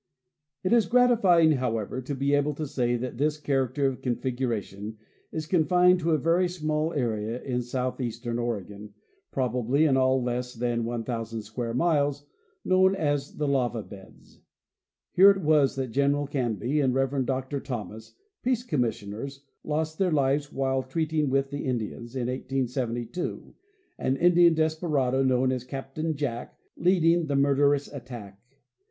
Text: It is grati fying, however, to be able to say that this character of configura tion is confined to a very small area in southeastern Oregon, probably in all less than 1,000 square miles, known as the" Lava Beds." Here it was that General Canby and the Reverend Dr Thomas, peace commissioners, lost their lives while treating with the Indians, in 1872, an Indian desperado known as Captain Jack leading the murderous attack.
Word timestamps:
It 0.63 0.73
is 0.73 0.89
grati 0.89 1.21
fying, 1.21 1.51
however, 1.57 2.01
to 2.01 2.15
be 2.15 2.33
able 2.33 2.55
to 2.55 2.65
say 2.65 2.95
that 2.97 3.19
this 3.19 3.37
character 3.37 3.85
of 3.85 4.01
configura 4.01 4.59
tion 4.63 4.97
is 5.31 5.45
confined 5.45 5.99
to 5.99 6.09
a 6.13 6.17
very 6.17 6.49
small 6.49 6.91
area 6.93 7.39
in 7.43 7.61
southeastern 7.61 8.39
Oregon, 8.39 8.95
probably 9.29 9.85
in 9.85 9.97
all 9.97 10.23
less 10.23 10.55
than 10.55 10.85
1,000 10.85 11.43
square 11.43 11.75
miles, 11.75 12.25
known 12.65 12.95
as 12.95 13.35
the" 13.37 13.47
Lava 13.47 13.83
Beds." 13.83 14.39
Here 15.11 15.29
it 15.29 15.43
was 15.43 15.75
that 15.75 15.91
General 15.91 16.25
Canby 16.25 16.81
and 16.81 16.93
the 16.93 16.97
Reverend 16.97 17.27
Dr 17.27 17.59
Thomas, 17.59 18.15
peace 18.41 18.63
commissioners, 18.63 19.45
lost 19.63 19.99
their 19.99 20.09
lives 20.11 20.51
while 20.51 20.81
treating 20.81 21.29
with 21.29 21.51
the 21.51 21.65
Indians, 21.65 22.15
in 22.15 22.21
1872, 22.21 23.53
an 23.99 24.17
Indian 24.17 24.55
desperado 24.55 25.21
known 25.21 25.51
as 25.51 25.63
Captain 25.63 26.15
Jack 26.15 26.57
leading 26.75 27.27
the 27.27 27.35
murderous 27.35 27.87
attack. 27.93 28.41